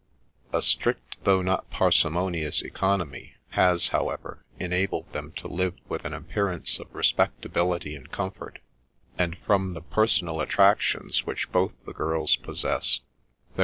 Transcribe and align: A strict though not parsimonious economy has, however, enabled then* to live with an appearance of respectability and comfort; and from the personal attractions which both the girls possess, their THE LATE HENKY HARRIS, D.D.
A 0.51 0.63
strict 0.63 1.15
though 1.25 1.43
not 1.43 1.69
parsimonious 1.69 2.63
economy 2.63 3.35
has, 3.49 3.89
however, 3.89 4.43
enabled 4.59 5.05
then* 5.13 5.31
to 5.33 5.47
live 5.47 5.75
with 5.89 6.05
an 6.05 6.13
appearance 6.15 6.79
of 6.79 6.91
respectability 6.95 7.95
and 7.95 8.09
comfort; 8.11 8.57
and 9.19 9.37
from 9.45 9.75
the 9.75 9.81
personal 9.83 10.41
attractions 10.41 11.27
which 11.27 11.51
both 11.51 11.73
the 11.85 11.93
girls 11.93 12.35
possess, 12.35 12.61
their 12.61 12.79
THE 12.79 12.79
LATE 12.79 12.79
HENKY 12.79 13.09
HARRIS, 13.09 13.57
D.D. 13.57 13.59